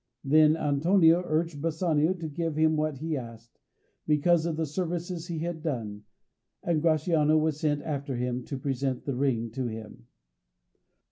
[0.23, 3.59] Then Antonio urged Bassanio to give him what he asked,
[4.07, 6.05] because of the services he had done,
[6.63, 10.07] and Gratiano was sent after him to present the ring to him.